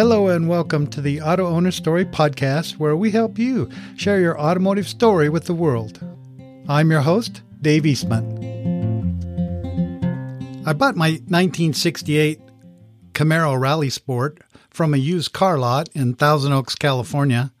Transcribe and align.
Hello 0.00 0.28
and 0.28 0.48
welcome 0.48 0.86
to 0.86 1.02
the 1.02 1.20
Auto 1.20 1.46
Owner 1.46 1.70
Story 1.70 2.06
Podcast, 2.06 2.78
where 2.78 2.96
we 2.96 3.10
help 3.10 3.38
you 3.38 3.68
share 3.98 4.18
your 4.18 4.40
automotive 4.40 4.88
story 4.88 5.28
with 5.28 5.44
the 5.44 5.52
world. 5.52 6.00
I'm 6.70 6.90
your 6.90 7.02
host, 7.02 7.42
Dave 7.60 7.84
Eastman. 7.84 8.24
I 10.64 10.72
bought 10.72 10.96
my 10.96 11.10
1968 11.28 12.40
Camaro 13.12 13.60
Rally 13.60 13.90
Sport 13.90 14.40
from 14.70 14.94
a 14.94 14.96
used 14.96 15.34
car 15.34 15.58
lot 15.58 15.90
in 15.92 16.14
Thousand 16.14 16.54
Oaks, 16.54 16.76
California. 16.76 17.52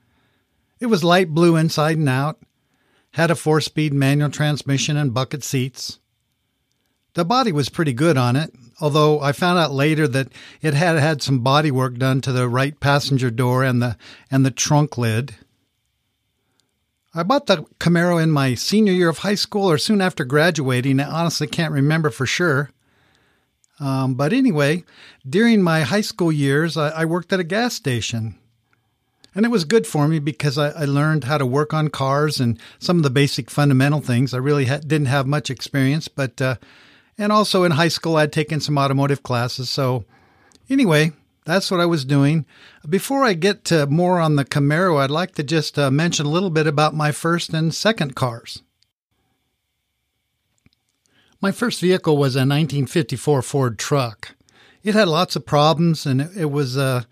It 0.80 0.86
was 0.86 1.04
light 1.04 1.28
blue 1.28 1.56
inside 1.56 1.98
and 1.98 2.08
out, 2.08 2.38
had 3.10 3.30
a 3.30 3.34
four 3.34 3.60
speed 3.60 3.92
manual 3.92 4.30
transmission 4.30 4.96
and 4.96 5.12
bucket 5.12 5.44
seats. 5.44 5.98
The 7.12 7.26
body 7.26 7.52
was 7.52 7.68
pretty 7.68 7.92
good 7.92 8.16
on 8.16 8.34
it, 8.34 8.54
although 8.80 9.20
I 9.20 9.32
found 9.32 9.58
out 9.58 9.72
later 9.72 10.08
that 10.08 10.28
it 10.62 10.74
had 10.74 10.98
had 10.98 11.22
some 11.22 11.40
body 11.40 11.70
work 11.70 11.96
done 11.96 12.20
to 12.22 12.32
the 12.32 12.48
right 12.48 12.78
passenger 12.80 13.30
door 13.30 13.62
and 13.62 13.82
the 13.82 13.96
and 14.30 14.44
the 14.44 14.50
trunk 14.50 14.96
lid. 14.96 15.34
I 17.12 17.24
bought 17.24 17.46
the 17.46 17.66
Camaro 17.80 18.22
in 18.22 18.30
my 18.30 18.54
senior 18.54 18.92
year 18.92 19.08
of 19.08 19.18
high 19.18 19.34
school 19.34 19.68
or 19.68 19.78
soon 19.78 20.00
after 20.00 20.24
graduating. 20.24 21.00
I 21.00 21.10
honestly 21.10 21.48
can't 21.48 21.72
remember 21.72 22.10
for 22.10 22.24
sure. 22.24 22.70
Um, 23.80 24.14
but 24.14 24.32
anyway, 24.32 24.84
during 25.28 25.62
my 25.62 25.80
high 25.80 26.02
school 26.02 26.30
years, 26.30 26.76
I, 26.76 26.90
I, 26.90 27.04
worked 27.06 27.32
at 27.32 27.40
a 27.40 27.44
gas 27.44 27.74
station. 27.74 28.36
And 29.34 29.46
it 29.46 29.48
was 29.48 29.64
good 29.64 29.86
for 29.86 30.06
me 30.06 30.18
because 30.18 30.58
I, 30.58 30.68
I, 30.68 30.84
learned 30.84 31.24
how 31.24 31.38
to 31.38 31.46
work 31.46 31.72
on 31.72 31.88
cars 31.88 32.40
and 32.40 32.58
some 32.78 32.98
of 32.98 33.04
the 33.04 33.10
basic 33.10 33.50
fundamental 33.50 34.02
things. 34.02 34.34
I 34.34 34.38
really 34.38 34.66
ha- 34.66 34.80
didn't 34.86 35.06
have 35.06 35.26
much 35.26 35.48
experience, 35.48 36.08
but 36.08 36.42
uh, 36.42 36.56
and 37.20 37.30
also 37.30 37.64
in 37.64 37.72
high 37.72 37.88
school, 37.88 38.16
I'd 38.16 38.32
taken 38.32 38.60
some 38.60 38.78
automotive 38.78 39.22
classes. 39.22 39.68
So, 39.68 40.04
anyway, 40.70 41.12
that's 41.44 41.70
what 41.70 41.78
I 41.78 41.84
was 41.84 42.06
doing. 42.06 42.46
Before 42.88 43.24
I 43.24 43.34
get 43.34 43.62
to 43.66 43.86
more 43.86 44.18
on 44.18 44.36
the 44.36 44.44
Camaro, 44.44 44.98
I'd 44.98 45.10
like 45.10 45.34
to 45.34 45.42
just 45.42 45.78
uh, 45.78 45.90
mention 45.90 46.24
a 46.24 46.30
little 46.30 46.48
bit 46.48 46.66
about 46.66 46.94
my 46.94 47.12
first 47.12 47.52
and 47.52 47.74
second 47.74 48.16
cars. 48.16 48.62
My 51.42 51.52
first 51.52 51.82
vehicle 51.82 52.16
was 52.16 52.36
a 52.36 52.40
1954 52.40 53.42
Ford 53.42 53.78
truck. 53.78 54.34
It 54.82 54.94
had 54.94 55.08
lots 55.08 55.36
of 55.36 55.44
problems, 55.44 56.06
and 56.06 56.22
it, 56.22 56.30
it 56.34 56.50
was 56.50 56.78
uh, 56.78 57.02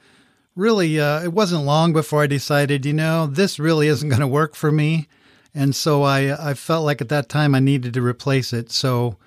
really, 0.57 0.99
uh, 0.99 1.23
it 1.23 1.35
wasn't 1.35 1.67
long 1.67 1.93
before 1.93 2.23
I 2.23 2.27
decided, 2.27 2.87
you 2.87 2.95
know, 2.95 3.27
this 3.27 3.59
really 3.59 3.89
isn't 3.89 4.09
going 4.09 4.23
to 4.23 4.27
work 4.27 4.55
for 4.55 4.73
me. 4.73 5.07
And 5.55 5.77
so 5.77 6.03
I, 6.03 6.51
I 6.51 6.55
felt 6.55 6.87
like 6.87 7.03
at 7.03 7.11
that 7.11 7.29
time 7.29 7.55
I 7.55 7.61
needed 7.61 7.93
to 7.93 8.03
replace 8.03 8.55
it. 8.55 8.71
So 8.71 9.19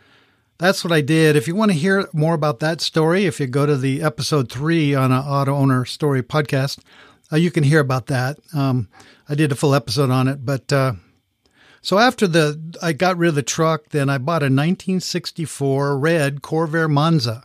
that's 0.62 0.84
what 0.84 0.94
I 0.94 1.02
did. 1.02 1.36
If 1.36 1.48
you 1.48 1.56
want 1.56 1.72
to 1.72 1.78
hear 1.78 2.08
more 2.14 2.36
about 2.36 2.60
that 2.60 2.82
story, 2.82 3.26
if 3.26 3.40
you 3.40 3.48
go 3.48 3.66
to 3.66 3.76
the 3.76 4.04
episode 4.04 4.52
three 4.52 4.94
on 4.94 5.12
an 5.12 5.18
auto 5.18 5.56
owner 5.56 5.86
story 5.86 6.22
podcast, 6.22 6.82
uh, 7.34 7.38
you 7.38 7.50
can 7.50 7.64
hear 7.64 7.80
about 7.80 8.06
that. 8.08 8.38
Um, 8.54 8.88
I 9.28 9.34
did 9.34 9.52
a 9.52 9.56
full 9.56 9.74
episode 9.74 10.12
on 10.12 10.28
it, 10.28 10.46
but 10.46 10.72
uh, 10.72 10.94
so 11.82 11.98
after 11.98 12.28
the 12.28 12.78
I 12.80 12.94
got 12.94 13.18
rid 13.18 13.30
of 13.30 13.36
the 13.36 13.42
truck, 13.42 13.90
then 13.90 14.08
I 14.08 14.20
bought 14.20 14.44
a 14.44 14.54
1964 14.54 15.98
red 15.98 16.42
Corvair 16.44 16.88
Monza, 16.88 17.44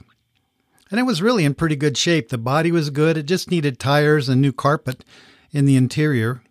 and 0.91 1.01
it 1.01 1.05
was 1.05 1.23
really 1.23 1.47
in 1.47 1.55
pretty 1.55 1.77
good 1.77 1.97
shape. 1.97 2.29
The 2.29 2.37
body 2.37 2.71
was 2.71 2.91
good; 2.91 3.17
it 3.17 3.23
just 3.23 3.51
needed 3.51 3.79
tires 3.79 4.29
and 4.29 4.43
new 4.43 4.53
carpet 4.53 5.07
in 5.53 5.65
the 5.65 5.77
interior. 5.77 6.43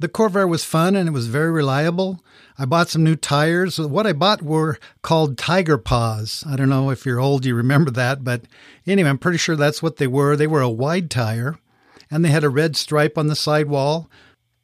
The 0.00 0.08
Corvair 0.08 0.48
was 0.48 0.64
fun 0.64 0.94
and 0.94 1.08
it 1.08 1.12
was 1.12 1.26
very 1.26 1.50
reliable. 1.50 2.22
I 2.56 2.64
bought 2.64 2.88
some 2.88 3.02
new 3.02 3.16
tires. 3.16 3.78
What 3.78 4.06
I 4.06 4.12
bought 4.12 4.42
were 4.42 4.78
called 5.02 5.36
Tiger 5.36 5.76
Paws. 5.76 6.44
I 6.46 6.56
don't 6.56 6.68
know 6.68 6.90
if 6.90 7.04
you're 7.04 7.20
old, 7.20 7.44
you 7.44 7.54
remember 7.54 7.90
that, 7.92 8.22
but 8.22 8.42
anyway, 8.86 9.08
I'm 9.08 9.18
pretty 9.18 9.38
sure 9.38 9.56
that's 9.56 9.82
what 9.82 9.96
they 9.96 10.06
were. 10.06 10.36
They 10.36 10.46
were 10.46 10.60
a 10.60 10.70
wide 10.70 11.10
tire 11.10 11.58
and 12.10 12.24
they 12.24 12.30
had 12.30 12.44
a 12.44 12.48
red 12.48 12.76
stripe 12.76 13.18
on 13.18 13.26
the 13.26 13.36
sidewall. 13.36 14.08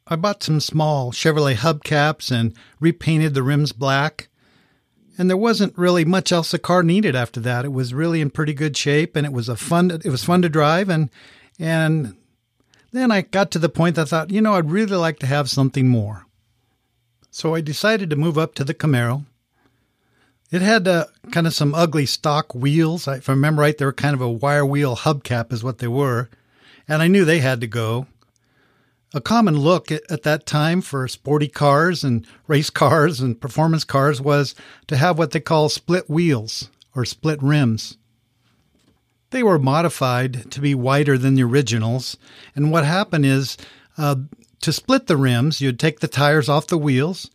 I 0.07 0.15
bought 0.15 0.43
some 0.43 0.59
small 0.59 1.11
Chevrolet 1.11 1.55
hubcaps 1.55 2.31
and 2.31 2.53
repainted 2.79 3.33
the 3.33 3.43
rims 3.43 3.71
black. 3.71 4.29
And 5.17 5.29
there 5.29 5.37
wasn't 5.37 5.77
really 5.77 6.05
much 6.05 6.31
else 6.31 6.51
the 6.51 6.59
car 6.59 6.83
needed 6.83 7.15
after 7.15 7.39
that. 7.41 7.65
It 7.65 7.71
was 7.71 7.93
really 7.93 8.21
in 8.21 8.29
pretty 8.29 8.53
good 8.53 8.75
shape 8.77 9.15
and 9.15 9.25
it 9.25 9.33
was 9.33 9.49
a 9.49 9.55
fun 9.55 9.91
it 9.91 10.05
was 10.05 10.23
fun 10.23 10.41
to 10.41 10.49
drive 10.49 10.89
and 10.89 11.09
and 11.57 12.15
then 12.95 13.11
I 13.11 13.21
got 13.21 13.51
to 13.51 13.59
the 13.59 13.69
point 13.69 13.95
that 13.95 14.03
I 14.03 14.05
thought, 14.05 14.31
you 14.31 14.41
know, 14.41 14.53
I'd 14.53 14.71
really 14.71 14.95
like 14.95 15.19
to 15.19 15.25
have 15.25 15.49
something 15.49 15.87
more. 15.87 16.25
So 17.29 17.53
I 17.53 17.61
decided 17.61 18.09
to 18.09 18.15
move 18.15 18.37
up 18.37 18.55
to 18.55 18.63
the 18.63 18.73
Camaro. 18.73 19.25
It 20.51 20.61
had 20.61 20.87
uh, 20.87 21.05
kind 21.31 21.47
of 21.47 21.53
some 21.53 21.75
ugly 21.75 22.05
stock 22.05 22.55
wheels. 22.55 23.07
If 23.07 23.27
I 23.27 23.33
remember 23.33 23.63
right, 23.63 23.77
they 23.77 23.85
were 23.85 23.91
kind 23.91 24.13
of 24.13 24.21
a 24.21 24.29
wire 24.29 24.65
wheel 24.65 24.95
hubcap, 24.95 25.51
is 25.51 25.63
what 25.63 25.79
they 25.79 25.87
were. 25.87 26.29
And 26.87 27.01
I 27.01 27.07
knew 27.07 27.25
they 27.25 27.39
had 27.39 27.59
to 27.61 27.67
go. 27.67 28.07
A 29.13 29.21
common 29.21 29.57
look 29.57 29.91
at 29.91 30.23
that 30.23 30.45
time 30.45 30.81
for 30.81 31.07
sporty 31.07 31.47
cars 31.47 32.03
and 32.03 32.27
race 32.47 32.69
cars 32.69 33.21
and 33.21 33.39
performance 33.39 33.83
cars 33.83 34.21
was 34.21 34.55
to 34.87 34.97
have 34.97 35.17
what 35.17 35.31
they 35.31 35.39
call 35.39 35.69
split 35.69 36.09
wheels 36.09 36.69
or 36.95 37.05
split 37.05 37.41
rims. 37.41 37.97
They 39.31 39.43
were 39.43 39.59
modified 39.59 40.51
to 40.51 40.61
be 40.61 40.75
wider 40.75 41.17
than 41.17 41.35
the 41.35 41.43
originals. 41.43 42.17
And 42.55 42.71
what 42.71 42.85
happened 42.85 43.25
is 43.25 43.57
uh, 43.97 44.15
to 44.61 44.73
split 44.73 45.07
the 45.07 45.17
rims, 45.17 45.61
you'd 45.61 45.79
take 45.79 45.99
the 45.99 46.07
tires 46.07 46.49
off 46.49 46.67
the 46.67 46.77
wheels, 46.77 47.29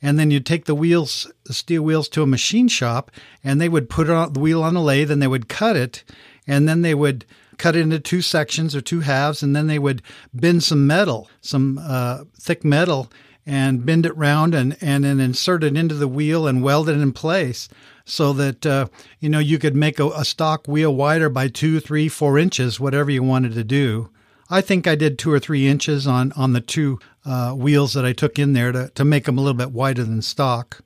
and 0.00 0.18
then 0.18 0.30
you'd 0.30 0.46
take 0.46 0.64
the 0.64 0.74
wheels, 0.74 1.30
the 1.44 1.54
steel 1.54 1.82
wheels, 1.82 2.08
to 2.10 2.22
a 2.22 2.26
machine 2.26 2.68
shop, 2.68 3.10
and 3.44 3.60
they 3.60 3.68
would 3.68 3.88
put 3.88 4.10
on 4.10 4.32
the 4.32 4.40
wheel 4.40 4.62
on 4.62 4.76
a 4.76 4.82
lathe, 4.82 5.10
and 5.10 5.22
they 5.22 5.28
would 5.28 5.48
cut 5.48 5.76
it, 5.76 6.02
and 6.46 6.68
then 6.68 6.82
they 6.82 6.94
would 6.94 7.24
cut 7.56 7.76
it 7.76 7.80
into 7.80 8.00
two 8.00 8.22
sections 8.22 8.74
or 8.74 8.80
two 8.80 9.00
halves, 9.00 9.42
and 9.42 9.54
then 9.54 9.68
they 9.68 9.78
would 9.78 10.02
bend 10.34 10.64
some 10.64 10.86
metal, 10.86 11.30
some 11.40 11.78
uh, 11.80 12.24
thick 12.36 12.64
metal, 12.64 13.10
and 13.44 13.84
bend 13.84 14.06
it 14.06 14.16
round 14.16 14.54
and, 14.54 14.76
and 14.80 15.04
then 15.04 15.20
insert 15.20 15.64
it 15.64 15.76
into 15.76 15.94
the 15.94 16.08
wheel 16.08 16.46
and 16.46 16.62
weld 16.62 16.88
it 16.88 17.00
in 17.00 17.12
place 17.12 17.68
so 18.04 18.32
that 18.32 18.66
uh, 18.66 18.86
you 19.20 19.28
know 19.28 19.38
you 19.38 19.58
could 19.58 19.76
make 19.76 19.98
a, 19.98 20.08
a, 20.08 20.24
stock 20.24 20.66
wheel 20.66 20.94
wider 20.94 21.28
by 21.28 21.48
two, 21.48 21.80
three, 21.80 22.08
four 22.08 22.38
inches, 22.38 22.80
whatever 22.80 23.10
you 23.10 23.22
wanted 23.22 23.54
to 23.54 23.64
do. 23.64 24.10
I 24.50 24.60
think 24.60 24.86
I 24.86 24.94
did 24.94 25.18
two 25.18 25.32
or 25.32 25.38
three 25.38 25.66
inches 25.66 26.06
on 26.06 26.32
on 26.32 26.52
the 26.52 26.60
two 26.60 26.98
uh, 27.24 27.52
wheels 27.52 27.94
that 27.94 28.04
I 28.04 28.12
took 28.12 28.38
in 28.38 28.52
there 28.52 28.72
to 28.72 28.90
to 28.94 29.04
make 29.04 29.24
them 29.24 29.38
a 29.38 29.40
little 29.40 29.56
bit 29.56 29.72
wider 29.72 30.04
than 30.04 30.22
stock. 30.22 30.80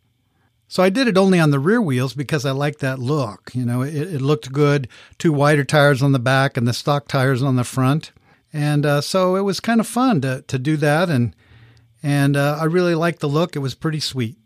So 0.68 0.82
I 0.82 0.90
did 0.90 1.06
it 1.06 1.16
only 1.16 1.38
on 1.38 1.50
the 1.50 1.60
rear 1.60 1.80
wheels 1.80 2.12
because 2.14 2.44
I 2.44 2.50
like 2.50 2.78
that 2.78 2.98
look. 2.98 3.52
You 3.54 3.64
know, 3.64 3.82
it, 3.82 3.94
it 3.94 4.20
looked 4.20 4.52
good. 4.52 4.88
Two 5.16 5.32
wider 5.32 5.62
tires 5.62 6.02
on 6.02 6.10
the 6.10 6.18
back 6.18 6.56
and 6.56 6.66
the 6.66 6.72
stock 6.72 7.06
tires 7.06 7.42
on 7.42 7.56
the 7.56 7.64
front, 7.64 8.12
and 8.52 8.84
uh, 8.84 9.00
so 9.00 9.36
it 9.36 9.42
was 9.42 9.60
kind 9.60 9.80
of 9.80 9.86
fun 9.86 10.20
to 10.22 10.42
to 10.46 10.58
do 10.58 10.76
that 10.76 11.08
and. 11.08 11.34
And 12.06 12.36
uh, 12.36 12.56
I 12.60 12.66
really 12.66 12.94
liked 12.94 13.18
the 13.18 13.28
look. 13.28 13.56
It 13.56 13.58
was 13.58 13.74
pretty 13.74 13.98
sweet. 13.98 14.36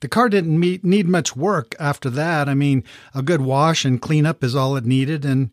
The 0.00 0.08
car 0.08 0.28
didn't 0.28 0.60
meet, 0.60 0.84
need 0.84 1.08
much 1.08 1.34
work 1.34 1.74
after 1.80 2.10
that. 2.10 2.50
I 2.50 2.54
mean, 2.54 2.84
a 3.14 3.22
good 3.22 3.40
wash 3.40 3.86
and 3.86 4.00
cleanup 4.00 4.44
is 4.44 4.54
all 4.54 4.76
it 4.76 4.84
needed. 4.84 5.24
And, 5.24 5.50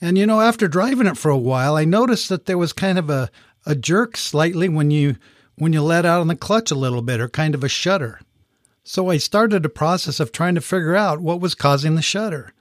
and 0.00 0.16
you 0.16 0.24
know, 0.24 0.40
after 0.40 0.66
driving 0.66 1.06
it 1.06 1.18
for 1.18 1.30
a 1.30 1.36
while, 1.36 1.76
I 1.76 1.84
noticed 1.84 2.30
that 2.30 2.46
there 2.46 2.56
was 2.56 2.72
kind 2.72 2.98
of 2.98 3.10
a, 3.10 3.30
a 3.66 3.74
jerk 3.74 4.16
slightly 4.16 4.70
when 4.70 4.90
you, 4.90 5.16
when 5.56 5.74
you 5.74 5.82
let 5.82 6.06
out 6.06 6.22
on 6.22 6.28
the 6.28 6.34
clutch 6.34 6.70
a 6.70 6.76
little 6.76 7.02
bit 7.02 7.20
or 7.20 7.28
kind 7.28 7.54
of 7.54 7.62
a 7.62 7.68
shudder. 7.68 8.18
So 8.84 9.10
I 9.10 9.18
started 9.18 9.66
a 9.66 9.68
process 9.68 10.18
of 10.18 10.32
trying 10.32 10.54
to 10.54 10.62
figure 10.62 10.96
out 10.96 11.20
what 11.20 11.42
was 11.42 11.54
causing 11.54 11.94
the 11.94 12.00
shudder. 12.00 12.54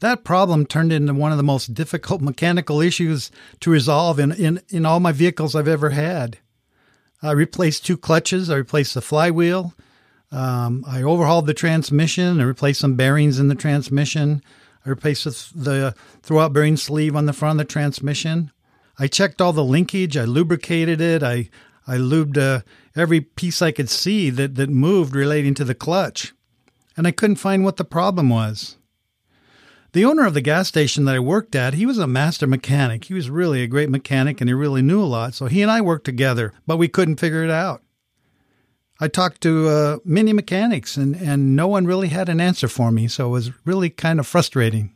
That 0.00 0.24
problem 0.24 0.64
turned 0.64 0.92
into 0.92 1.12
one 1.12 1.30
of 1.30 1.36
the 1.36 1.44
most 1.44 1.74
difficult 1.74 2.22
mechanical 2.22 2.80
issues 2.80 3.30
to 3.60 3.70
resolve 3.70 4.18
in, 4.18 4.32
in, 4.32 4.62
in 4.70 4.86
all 4.86 4.98
my 4.98 5.12
vehicles 5.12 5.54
I've 5.54 5.68
ever 5.68 5.90
had. 5.90 6.38
I 7.22 7.32
replaced 7.32 7.86
two 7.86 7.96
clutches, 7.96 8.50
I 8.50 8.56
replaced 8.56 8.94
the 8.94 9.00
flywheel, 9.00 9.74
um, 10.32 10.84
I 10.86 11.02
overhauled 11.02 11.46
the 11.46 11.54
transmission. 11.54 12.40
I 12.40 12.44
replaced 12.44 12.80
some 12.80 12.96
bearings 12.96 13.38
in 13.38 13.48
the 13.48 13.54
transmission. 13.54 14.42
I 14.84 14.90
replaced 14.90 15.24
the, 15.24 15.30
the 15.54 15.94
throwout 16.22 16.52
bearing 16.52 16.76
sleeve 16.76 17.16
on 17.16 17.26
the 17.26 17.32
front 17.32 17.60
of 17.60 17.66
the 17.66 17.72
transmission. 17.72 18.50
I 18.98 19.06
checked 19.06 19.40
all 19.40 19.52
the 19.52 19.64
linkage. 19.64 20.16
I 20.16 20.24
lubricated 20.24 21.00
it. 21.00 21.22
I 21.22 21.48
I 21.88 21.98
lubed 21.98 22.36
uh, 22.36 22.62
every 22.96 23.20
piece 23.20 23.62
I 23.62 23.70
could 23.70 23.88
see 23.88 24.28
that, 24.30 24.56
that 24.56 24.68
moved 24.68 25.14
relating 25.14 25.54
to 25.54 25.64
the 25.64 25.74
clutch. 25.74 26.34
And 26.96 27.06
I 27.06 27.12
couldn't 27.12 27.36
find 27.36 27.64
what 27.64 27.76
the 27.76 27.84
problem 27.84 28.28
was. 28.28 28.76
The 29.96 30.04
owner 30.04 30.26
of 30.26 30.34
the 30.34 30.42
gas 30.42 30.68
station 30.68 31.06
that 31.06 31.14
I 31.14 31.20
worked 31.20 31.54
at, 31.54 31.72
he 31.72 31.86
was 31.86 31.96
a 31.96 32.06
master 32.06 32.46
mechanic. 32.46 33.04
He 33.04 33.14
was 33.14 33.30
really 33.30 33.62
a 33.62 33.66
great 33.66 33.88
mechanic 33.88 34.42
and 34.42 34.50
he 34.50 34.52
really 34.52 34.82
knew 34.82 35.02
a 35.02 35.06
lot. 35.08 35.32
So 35.32 35.46
he 35.46 35.62
and 35.62 35.70
I 35.70 35.80
worked 35.80 36.04
together, 36.04 36.52
but 36.66 36.76
we 36.76 36.86
couldn't 36.86 37.18
figure 37.18 37.42
it 37.42 37.50
out. 37.50 37.82
I 39.00 39.08
talked 39.08 39.40
to 39.40 39.68
uh, 39.68 39.96
many 40.04 40.34
mechanics, 40.34 40.98
and, 40.98 41.16
and 41.16 41.56
no 41.56 41.66
one 41.66 41.86
really 41.86 42.08
had 42.08 42.28
an 42.28 42.42
answer 42.42 42.68
for 42.68 42.90
me, 42.90 43.08
so 43.08 43.28
it 43.28 43.30
was 43.30 43.52
really 43.64 43.88
kind 43.88 44.20
of 44.20 44.26
frustrating. 44.26 44.94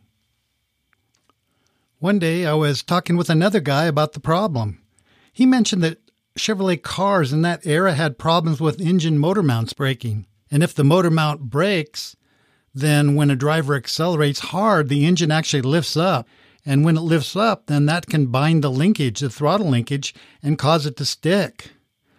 One 1.99 2.19
day 2.19 2.45
I 2.45 2.53
was 2.53 2.83
talking 2.83 3.17
with 3.17 3.31
another 3.31 3.61
guy 3.61 3.87
about 3.87 4.13
the 4.13 4.21
problem. 4.21 4.83
He 5.33 5.47
mentioned 5.47 5.83
that 5.83 6.11
Chevrolet 6.39 6.83
cars 6.83 7.33
in 7.33 7.41
that 7.41 7.67
era 7.67 7.95
had 7.95 8.19
problems 8.19 8.61
with 8.61 8.83
engine 8.83 9.17
motor 9.17 9.43
mounts 9.43 9.73
breaking. 9.73 10.27
And 10.51 10.63
if 10.63 10.75
the 10.75 10.85
motor 10.85 11.11
mount 11.11 11.49
breaks, 11.49 12.17
then 12.75 13.15
when 13.15 13.31
a 13.31 13.37
driver 13.37 13.75
accelerates 13.75 14.41
hard, 14.41 14.89
the 14.89 15.05
engine 15.07 15.31
actually 15.33 15.63
lifts 15.63 15.97
up 15.97 16.27
And 16.65 16.85
when 16.85 16.97
it 16.97 17.01
lifts 17.01 17.37
up, 17.37 17.67
then 17.67 17.87
that 17.87 18.07
can 18.07 18.27
bind 18.27 18.63
the 18.63 18.71
linkage, 18.71 19.21
the 19.21 19.31
throttle 19.31 19.69
linkage, 19.71 20.15
and 20.43 20.59
cause 20.59 20.87
it 20.87 20.97
to 20.99 21.05
stick. 21.05 21.71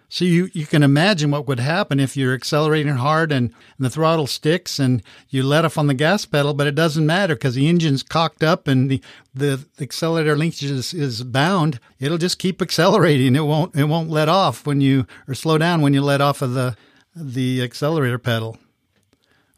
So 0.09 0.25
you, 0.25 0.49
you 0.51 0.65
can 0.65 0.83
imagine 0.83 1.31
what 1.31 1.47
would 1.47 1.61
happen 1.61 1.99
if 1.99 2.17
you're 2.17 2.33
accelerating 2.33 2.95
hard 2.95 3.31
and, 3.31 3.53
and 3.77 3.85
the 3.85 3.89
throttle 3.89 4.27
sticks 4.27 4.77
and 4.77 5.01
you 5.29 5.41
let 5.41 5.63
off 5.63 5.77
on 5.77 5.87
the 5.87 5.93
gas 5.93 6.25
pedal, 6.25 6.53
but 6.53 6.67
it 6.67 6.75
doesn't 6.75 7.05
matter 7.05 7.33
because 7.33 7.55
the 7.55 7.69
engine's 7.69 8.03
cocked 8.03 8.43
up 8.43 8.67
and 8.67 8.89
the, 8.91 9.01
the 9.33 9.65
accelerator 9.79 10.35
linkage 10.35 10.65
is, 10.65 10.93
is 10.93 11.23
bound. 11.23 11.79
It'll 11.97 12.17
just 12.17 12.39
keep 12.39 12.61
accelerating. 12.61 13.37
It 13.37 13.45
won't 13.45 13.73
it 13.73 13.85
won't 13.85 14.09
let 14.09 14.27
off 14.27 14.65
when 14.65 14.81
you 14.81 15.07
or 15.29 15.33
slow 15.33 15.57
down 15.57 15.81
when 15.81 15.93
you 15.93 16.01
let 16.01 16.19
off 16.19 16.41
of 16.41 16.55
the 16.55 16.75
the 17.15 17.61
accelerator 17.61 18.19
pedal. 18.19 18.57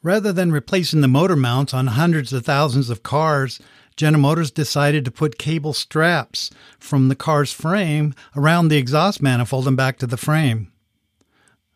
Rather 0.03 0.33
than 0.33 0.51
replacing 0.51 0.99
the 0.99 1.07
motor 1.07 1.37
mounts 1.37 1.73
on 1.73 1.87
hundreds 1.87 2.33
of 2.33 2.45
thousands 2.45 2.89
of 2.89 3.03
cars, 3.03 3.59
General 3.95 4.21
Motors 4.21 4.51
decided 4.51 5.05
to 5.05 5.11
put 5.11 5.37
cable 5.37 5.71
straps 5.71 6.51
from 6.77 7.07
the 7.07 7.15
car's 7.15 7.53
frame 7.53 8.13
around 8.35 8.67
the 8.67 8.77
exhaust 8.77 9.21
manifold 9.21 9.65
and 9.65 9.77
back 9.77 9.97
to 9.99 10.07
the 10.07 10.17
frame. 10.17 10.71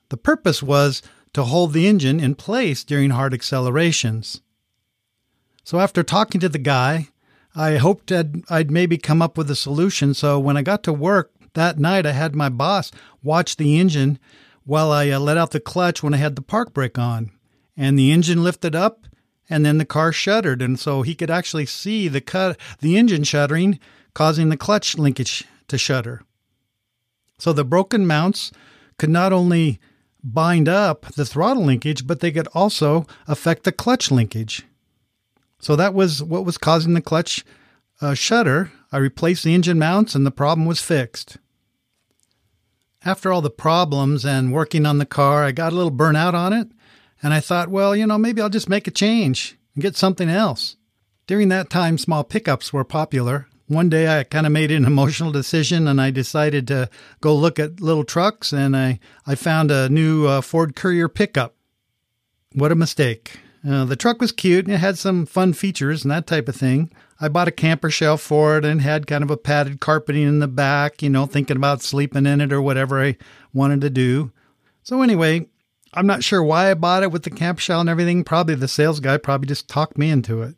The 0.09 0.17
purpose 0.17 0.61
was 0.61 1.01
to 1.33 1.43
hold 1.43 1.71
the 1.71 1.87
engine 1.87 2.19
in 2.19 2.35
place 2.35 2.83
during 2.83 3.11
hard 3.11 3.33
accelerations. 3.33 4.41
So 5.63 5.79
after 5.79 6.03
talking 6.03 6.41
to 6.41 6.49
the 6.49 6.57
guy, 6.57 7.09
I 7.55 7.77
hoped 7.77 8.11
I'd, 8.11 8.43
I'd, 8.49 8.71
maybe 8.71 8.97
come 8.97 9.21
up 9.21 9.37
with 9.37 9.49
a 9.49 9.55
solution. 9.55 10.13
So 10.13 10.39
when 10.39 10.57
I 10.57 10.61
got 10.61 10.83
to 10.83 10.93
work 10.93 11.31
that 11.53 11.79
night, 11.79 12.05
I 12.05 12.11
had 12.11 12.35
my 12.35 12.49
boss 12.49 12.91
watch 13.23 13.55
the 13.55 13.79
engine 13.79 14.19
while 14.63 14.91
I 14.91 15.09
uh, 15.09 15.19
let 15.19 15.37
out 15.37 15.51
the 15.51 15.59
clutch 15.59 16.03
when 16.03 16.13
I 16.13 16.17
had 16.17 16.35
the 16.35 16.41
park 16.41 16.73
brake 16.73 16.99
on. 16.99 17.31
And 17.77 17.97
the 17.97 18.11
engine 18.11 18.43
lifted 18.43 18.75
up 18.75 19.05
and 19.49 19.65
then 19.65 19.77
the 19.77 19.85
car 19.85 20.11
shuddered, 20.11 20.61
and 20.61 20.79
so 20.79 21.01
he 21.01 21.15
could 21.15 21.29
actually 21.29 21.65
see 21.65 22.07
the 22.07 22.21
cut, 22.21 22.59
the 22.79 22.97
engine 22.97 23.23
shuddering, 23.23 23.79
causing 24.13 24.49
the 24.49 24.57
clutch 24.57 24.97
linkage 24.97 25.45
to 25.67 25.77
shudder. 25.77 26.21
So 27.37 27.53
the 27.53 27.63
broken 27.63 28.05
mounts 28.05 28.51
could 28.97 29.09
not 29.09 29.31
only 29.31 29.79
bind 30.23 30.67
up 30.67 31.05
the 31.13 31.25
throttle 31.25 31.63
linkage, 31.63 32.05
but 32.05 32.19
they 32.19 32.31
could 32.31 32.47
also 32.53 33.05
affect 33.27 33.63
the 33.63 33.71
clutch 33.71 34.11
linkage. 34.11 34.65
So 35.59 35.75
that 35.75 35.93
was 35.93 36.21
what 36.21 36.45
was 36.45 36.57
causing 36.57 36.93
the 36.93 37.01
clutch 37.01 37.45
uh, 38.01 38.13
shudder. 38.13 38.71
I 38.91 38.97
replaced 38.97 39.43
the 39.43 39.53
engine 39.53 39.79
mounts, 39.79 40.13
and 40.15 40.25
the 40.25 40.31
problem 40.31 40.67
was 40.67 40.81
fixed. 40.81 41.37
After 43.05 43.31
all 43.31 43.41
the 43.41 43.49
problems 43.49 44.25
and 44.25 44.51
working 44.51 44.85
on 44.85 44.97
the 44.97 45.05
car, 45.05 45.43
I 45.43 45.51
got 45.51 45.71
a 45.71 45.75
little 45.75 45.91
burnout 45.91 46.33
on 46.33 46.51
it 46.51 46.67
and 47.21 47.33
I 47.33 47.39
thought, 47.39 47.69
well, 47.69 47.95
you 47.95 48.05
know, 48.05 48.17
maybe 48.17 48.41
I'll 48.41 48.49
just 48.49 48.69
make 48.69 48.87
a 48.87 48.91
change 48.91 49.57
and 49.75 49.83
get 49.83 49.95
something 49.95 50.29
else. 50.29 50.75
During 51.25 51.49
that 51.49 51.69
time, 51.69 51.97
small 51.97 52.23
pickups 52.23 52.71
were 52.71 52.83
popular. 52.83 53.47
One 53.67 53.89
day 53.89 54.19
I 54.19 54.23
kind 54.23 54.45
of 54.45 54.51
made 54.51 54.71
an 54.71 54.85
emotional 54.87 55.31
decision 55.31 55.87
and 55.87 55.99
I 55.99 56.11
decided 56.11 56.67
to 56.67 56.89
go 57.21 57.35
look 57.35 57.59
at 57.59 57.81
little 57.81 58.05
trucks 58.05 58.53
and 58.53 58.75
I, 58.77 58.99
I 59.25 59.35
found 59.35 59.71
a 59.71 59.89
new 59.89 60.25
uh, 60.25 60.41
Ford 60.41 60.75
Courier 60.75 61.09
pickup. 61.09 61.55
What 62.53 62.71
a 62.71 62.75
mistake. 62.75 63.39
Uh, 63.67 63.83
the 63.83 63.97
truck 63.97 64.21
was 64.21 64.31
cute 64.31 64.65
and 64.65 64.73
it 64.73 64.79
had 64.79 64.97
some 64.97 65.25
fun 65.25 65.51
features 65.53 66.03
and 66.03 66.11
that 66.11 66.27
type 66.27 66.47
of 66.47 66.55
thing. 66.55 66.91
I 67.19 67.27
bought 67.27 67.47
a 67.47 67.51
camper 67.51 67.89
shell 67.89 68.17
for 68.17 68.57
it 68.57 68.65
and 68.65 68.81
had 68.81 69.07
kind 69.07 69.23
of 69.23 69.31
a 69.31 69.37
padded 69.37 69.79
carpeting 69.79 70.27
in 70.27 70.39
the 70.39 70.47
back, 70.47 71.01
you 71.01 71.09
know, 71.09 71.25
thinking 71.25 71.57
about 71.57 71.81
sleeping 71.81 72.25
in 72.25 72.39
it 72.39 72.53
or 72.53 72.61
whatever 72.61 73.03
I 73.03 73.17
wanted 73.53 73.81
to 73.81 73.89
do. 73.89 74.31
So, 74.83 75.01
anyway, 75.01 75.47
I'm 75.93 76.07
not 76.07 76.23
sure 76.23 76.43
why 76.43 76.69
I 76.69 76.73
bought 76.73 77.03
it 77.03 77.11
with 77.11 77.23
the 77.23 77.29
camp 77.29 77.59
shell 77.59 77.79
and 77.79 77.89
everything. 77.89 78.23
Probably 78.23 78.55
the 78.55 78.67
sales 78.67 78.99
guy 78.99 79.17
probably 79.17 79.47
just 79.47 79.67
talked 79.67 79.97
me 79.97 80.09
into 80.09 80.41
it. 80.41 80.55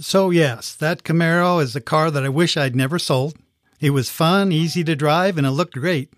So, 0.00 0.30
yes, 0.30 0.74
that 0.74 1.02
Camaro 1.02 1.60
is 1.62 1.74
a 1.74 1.80
car 1.80 2.10
that 2.10 2.24
I 2.24 2.28
wish 2.28 2.56
I'd 2.56 2.76
never 2.76 2.98
sold. 2.98 3.36
It 3.80 3.90
was 3.90 4.10
fun, 4.10 4.52
easy 4.52 4.84
to 4.84 4.94
drive, 4.94 5.38
and 5.38 5.46
it 5.46 5.50
looked 5.50 5.74
great. 5.74 6.12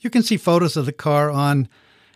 You 0.00 0.08
can 0.08 0.22
see 0.22 0.36
photos 0.36 0.76
of 0.76 0.86
the 0.86 0.92
car 0.92 1.30
on 1.30 1.68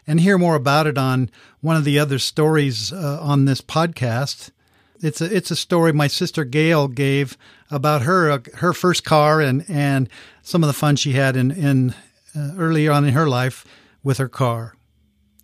and 0.06 0.20
hear 0.20 0.38
more 0.38 0.54
about 0.54 0.86
it 0.86 0.98
on 0.98 1.30
one 1.60 1.76
of 1.76 1.84
the 1.84 1.98
other 1.98 2.18
stories 2.18 2.92
uh, 2.92 3.18
on 3.20 3.44
this 3.44 3.60
podcast. 3.60 4.50
It's 5.00 5.20
a 5.20 5.34
it's 5.34 5.50
a 5.50 5.56
story 5.56 5.92
my 5.92 6.06
sister 6.06 6.44
Gail 6.44 6.88
gave 6.88 7.36
about 7.70 8.02
her 8.02 8.30
uh, 8.30 8.38
her 8.54 8.72
first 8.72 9.04
car 9.04 9.40
and 9.40 9.64
and 9.68 10.08
some 10.42 10.62
of 10.62 10.66
the 10.66 10.72
fun 10.72 10.96
she 10.96 11.12
had 11.12 11.36
in 11.36 11.50
in 11.50 11.94
uh, 12.34 12.52
early 12.56 12.88
on 12.88 13.04
in 13.04 13.12
her 13.12 13.28
life 13.28 13.66
with 14.04 14.18
her 14.18 14.28
car. 14.28 14.76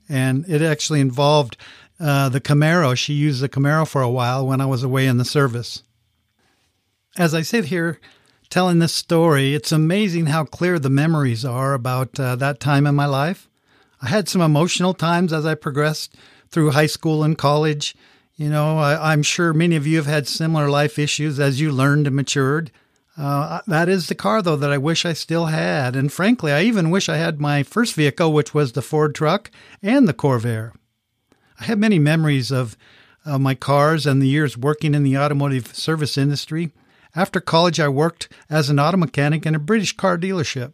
And 0.09 0.49
it 0.49 0.63
actually 0.63 1.01
involved 1.01 1.57
uh, 1.99 2.29
the 2.29 2.41
Camaro. 2.41 2.97
She 2.97 3.15
used 3.15 3.43
the 3.43 3.49
Camaro 3.49 3.87
for 3.87 4.03
a 4.03 4.11
while 4.11 4.47
when 4.47 4.61
I 4.61 4.67
was 4.67 4.83
away 4.83 5.07
in 5.07 5.19
the 5.19 5.25
service. 5.25 5.83
As 7.17 7.35
I 7.35 7.43
sit 7.43 7.67
here 7.67 7.99
telling 8.49 8.79
this 8.79 8.95
story, 8.95 9.55
it's 9.55 9.73
amazing 9.73 10.27
how 10.27 10.45
clear 10.45 10.79
the 10.79 10.91
memories 10.91 11.45
are 11.45 11.75
about 11.75 12.19
uh, 12.21 12.37
that 12.37 12.61
time 12.61 12.87
in 12.87 12.95
my 12.95 13.07
life. 13.07 13.49
I 14.03 14.09
had 14.09 14.29
some 14.29 14.41
emotional 14.41 14.95
times 14.95 15.33
as 15.33 15.45
I 15.45 15.55
progressed 15.55 16.15
through 16.51 16.71
high 16.71 16.87
school 16.87 17.23
and 17.23 17.37
college. 17.37 17.95
You 18.37 18.49
know, 18.49 18.79
I, 18.79 19.13
am 19.13 19.23
sure 19.23 19.53
many 19.53 19.77
of 19.77 19.87
you 19.87 19.99
have 19.99 20.07
had 20.07 20.27
similar 20.27 20.71
life 20.71 20.99
issues 20.99 21.39
as 21.39 21.61
you 21.61 21.71
learned 21.71 22.07
and 22.07 22.17
matured. 22.17 22.71
Uh, 23.17 23.61
that 23.67 23.89
is 23.89 24.07
the 24.09 24.15
car, 24.15 24.41
though, 24.41 24.57
that 24.57 24.73
I 24.73 24.79
wish 24.79 25.05
I 25.05 25.13
still 25.13 25.47
had. 25.47 25.97
And 25.97 26.13
frankly, 26.13 26.53
I 26.53 26.63
even 26.63 26.91
wish 26.91 27.09
I 27.09 27.17
had 27.17 27.41
my 27.41 27.63
first 27.63 27.95
vehicle, 27.95 28.33
which 28.33 28.55
was 28.55 28.73
the 28.73 28.83
Ford 28.83 29.15
truck 29.15 29.51
and 29.83 30.09
the 30.09 30.15
Corvair. 30.15 30.73
I 31.59 31.65
have 31.65 31.79
many 31.79 31.99
memories 31.99 32.51
of 32.51 32.77
uh, 33.25 33.39
my 33.39 33.55
cars 33.55 34.07
and 34.07 34.23
the 34.23 34.29
years 34.29 34.57
working 34.57 34.95
in 34.95 35.03
the 35.03 35.19
automotive 35.19 35.75
service 35.75 36.17
industry. 36.17 36.73
After 37.15 37.41
college, 37.41 37.81
I 37.81 37.89
worked 37.89 38.29
as 38.49 38.71
an 38.71 38.79
auto 38.79 38.97
mechanic 38.97 39.45
in 39.45 39.55
a 39.55 39.59
British 39.59 39.97
car 39.97 40.17
dealership. 40.17 40.73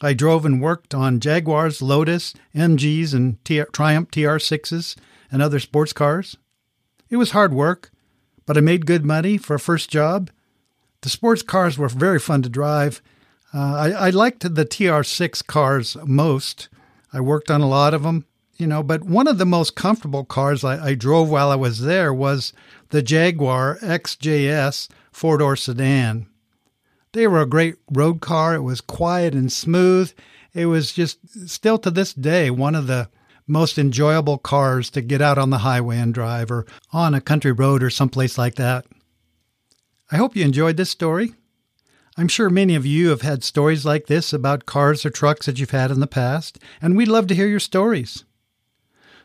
I 0.00 0.12
drove 0.12 0.44
and 0.44 0.60
worked 0.60 0.94
on 0.94 1.20
Jaguars, 1.20 1.80
Lotus, 1.80 2.34
MGs, 2.54 3.14
and 3.14 3.44
Triumph 3.44 4.10
TR6s 4.10 4.96
and 5.30 5.42
other 5.42 5.58
sports 5.58 5.92
cars. 5.92 6.36
It 7.08 7.16
was 7.16 7.30
hard 7.30 7.52
work, 7.52 7.90
but 8.46 8.56
I 8.56 8.60
made 8.60 8.86
good 8.86 9.04
money 9.04 9.38
for 9.38 9.54
a 9.54 9.60
first 9.60 9.90
job 9.90 10.30
the 11.02 11.08
sports 11.08 11.42
cars 11.42 11.78
were 11.78 11.88
very 11.88 12.18
fun 12.18 12.42
to 12.42 12.48
drive. 12.48 13.02
Uh, 13.54 13.74
I, 13.74 13.90
I, 13.90 14.10
liked 14.10 14.42
the 14.42 14.64
TR6 14.64 15.46
cars 15.46 15.96
most. 16.04 16.68
I 17.12 17.20
worked 17.20 17.50
on 17.50 17.60
a 17.62 17.68
lot 17.68 17.94
of 17.94 18.02
them, 18.02 18.26
you 18.56 18.66
know, 18.66 18.82
but 18.82 19.04
one 19.04 19.26
of 19.26 19.38
the 19.38 19.46
most 19.46 19.74
comfortable 19.74 20.24
cars 20.24 20.64
I, 20.64 20.88
I 20.88 20.94
drove 20.94 21.30
while 21.30 21.50
I 21.50 21.54
was 21.54 21.80
there 21.80 22.12
was 22.12 22.52
the 22.90 23.00
Jaguar 23.00 23.78
XJS 23.80 24.88
four 25.12 25.38
door 25.38 25.56
sedan. 25.56 26.26
They 27.12 27.26
were 27.26 27.40
a 27.40 27.46
great 27.46 27.76
road 27.90 28.20
car. 28.20 28.54
It 28.54 28.62
was 28.62 28.82
quiet 28.82 29.34
and 29.34 29.50
smooth. 29.50 30.12
It 30.52 30.66
was 30.66 30.92
just 30.92 31.48
still 31.48 31.78
to 31.78 31.90
this 31.90 32.12
day 32.12 32.50
one 32.50 32.74
of 32.74 32.86
the 32.86 33.08
most 33.46 33.78
enjoyable 33.78 34.36
cars 34.36 34.90
to 34.90 35.00
get 35.00 35.22
out 35.22 35.38
on 35.38 35.48
the 35.50 35.58
highway 35.58 35.98
and 35.98 36.12
drive 36.12 36.50
or 36.50 36.66
on 36.92 37.14
a 37.14 37.20
country 37.20 37.52
road 37.52 37.82
or 37.82 37.88
someplace 37.88 38.36
like 38.36 38.56
that. 38.56 38.84
I 40.10 40.16
hope 40.16 40.34
you 40.34 40.42
enjoyed 40.42 40.78
this 40.78 40.88
story. 40.88 41.34
I'm 42.16 42.28
sure 42.28 42.48
many 42.48 42.74
of 42.74 42.86
you 42.86 43.10
have 43.10 43.20
had 43.20 43.44
stories 43.44 43.84
like 43.84 44.06
this 44.06 44.32
about 44.32 44.64
cars 44.64 45.04
or 45.04 45.10
trucks 45.10 45.44
that 45.44 45.60
you've 45.60 45.70
had 45.70 45.90
in 45.90 46.00
the 46.00 46.06
past, 46.06 46.58
and 46.80 46.96
we'd 46.96 47.08
love 47.08 47.26
to 47.26 47.34
hear 47.34 47.46
your 47.46 47.60
stories. 47.60 48.24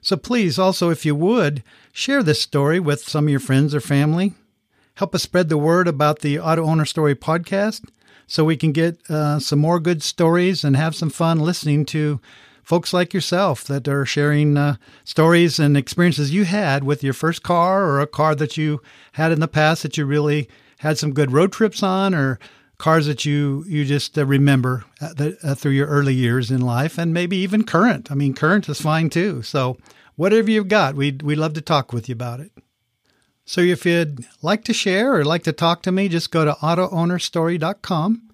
So 0.01 0.17
please, 0.17 0.59
also, 0.59 0.89
if 0.89 1.05
you 1.05 1.15
would, 1.15 1.63
share 1.93 2.21
this 2.21 2.41
story 2.41 2.81
with 2.81 3.07
some 3.07 3.25
of 3.25 3.29
your 3.29 3.39
friends 3.39 3.73
or 3.73 3.79
family. 3.79 4.33
Help 4.95 5.15
us 5.15 5.23
spread 5.23 5.47
the 5.47 5.57
word 5.57 5.87
about 5.87 6.19
the 6.19 6.37
Auto 6.37 6.65
Owner 6.65 6.85
Story 6.85 7.15
podcast 7.15 7.89
so 8.27 8.43
we 8.43 8.57
can 8.57 8.73
get 8.73 8.99
uh, 9.09 9.39
some 9.39 9.59
more 9.59 9.79
good 9.79 10.03
stories 10.03 10.65
and 10.65 10.75
have 10.75 10.95
some 10.95 11.09
fun 11.09 11.39
listening 11.39 11.85
to 11.85 12.19
folks 12.61 12.91
like 12.91 13.13
yourself 13.13 13.63
that 13.63 13.87
are 13.87 14.05
sharing 14.05 14.57
uh, 14.57 14.75
stories 15.05 15.59
and 15.59 15.77
experiences 15.77 16.33
you 16.33 16.43
had 16.43 16.83
with 16.83 17.03
your 17.03 17.13
first 17.13 17.41
car 17.41 17.85
or 17.85 18.01
a 18.01 18.07
car 18.07 18.35
that 18.35 18.57
you 18.57 18.81
had 19.13 19.31
in 19.31 19.39
the 19.39 19.47
past 19.47 19.83
that 19.83 19.97
you 19.97 20.05
really 20.05 20.49
had 20.83 20.97
some 20.97 21.13
good 21.13 21.31
road 21.31 21.53
trips 21.53 21.81
on 21.81 22.13
or 22.13 22.37
cars 22.77 23.05
that 23.05 23.23
you 23.23 23.63
you 23.67 23.85
just 23.85 24.17
uh, 24.17 24.25
remember 24.25 24.83
uh, 25.01 25.31
uh, 25.41 25.55
through 25.55 25.71
your 25.71 25.87
early 25.87 26.13
years 26.13 26.51
in 26.51 26.59
life 26.59 26.97
and 26.97 27.13
maybe 27.13 27.37
even 27.37 27.63
current. 27.63 28.11
I 28.11 28.15
mean, 28.15 28.33
current 28.33 28.67
is 28.67 28.81
fine 28.81 29.09
too. 29.09 29.41
So 29.43 29.77
whatever 30.17 30.51
you've 30.51 30.67
got, 30.67 30.95
we'd, 30.95 31.21
we'd 31.21 31.37
love 31.37 31.53
to 31.53 31.61
talk 31.61 31.93
with 31.93 32.09
you 32.09 32.13
about 32.13 32.41
it. 32.41 32.51
So 33.45 33.61
if 33.61 33.85
you'd 33.85 34.25
like 34.41 34.65
to 34.65 34.73
share 34.73 35.15
or 35.15 35.23
like 35.23 35.43
to 35.43 35.53
talk 35.53 35.81
to 35.83 35.91
me, 35.91 36.09
just 36.09 36.31
go 36.31 36.43
to 36.43 36.51
autoownerstory.com. 36.51 38.29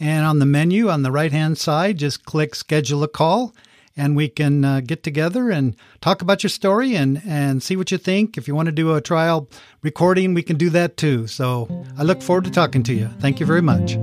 And 0.00 0.24
on 0.24 0.38
the 0.38 0.46
menu 0.46 0.88
on 0.88 1.02
the 1.02 1.10
right 1.10 1.32
hand 1.32 1.58
side, 1.58 1.98
just 1.98 2.24
click 2.24 2.54
schedule 2.54 3.02
a 3.02 3.08
call 3.08 3.52
and 3.98 4.16
we 4.16 4.28
can 4.28 4.64
uh, 4.64 4.80
get 4.80 5.02
together 5.02 5.50
and 5.50 5.76
talk 6.00 6.22
about 6.22 6.42
your 6.42 6.50
story 6.50 6.94
and, 6.94 7.20
and 7.26 7.62
see 7.62 7.76
what 7.76 7.90
you 7.90 7.98
think. 7.98 8.38
If 8.38 8.48
you 8.48 8.54
want 8.54 8.66
to 8.66 8.72
do 8.72 8.94
a 8.94 9.00
trial 9.00 9.48
recording, 9.82 10.32
we 10.32 10.42
can 10.42 10.56
do 10.56 10.70
that 10.70 10.96
too. 10.96 11.26
So 11.26 11.68
I 11.98 12.04
look 12.04 12.22
forward 12.22 12.44
to 12.44 12.50
talking 12.50 12.82
to 12.84 12.94
you. 12.94 13.08
Thank 13.20 13.40
you 13.40 13.46
very 13.46 13.62
much. 13.62 13.98